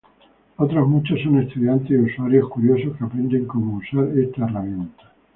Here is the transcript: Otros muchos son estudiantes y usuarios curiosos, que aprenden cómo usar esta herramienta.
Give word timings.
Otros 0.57 0.87
muchos 0.87 1.21
son 1.21 1.37
estudiantes 1.37 1.91
y 1.91 1.95
usuarios 1.97 2.49
curiosos, 2.49 2.97
que 2.97 3.03
aprenden 3.03 3.45
cómo 3.45 3.75
usar 3.77 4.07
esta 4.17 4.45
herramienta. 4.47 5.11